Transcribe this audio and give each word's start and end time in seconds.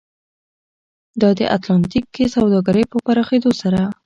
دا 1.21 1.29
د 1.39 1.41
اتلانتیک 1.55 2.05
کې 2.15 2.25
سوداګرۍ 2.35 2.83
په 2.91 2.97
پراخېدو 3.05 3.51
سره 3.61 3.79
و. 3.87 3.93